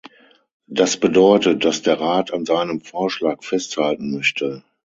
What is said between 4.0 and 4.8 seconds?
möchte.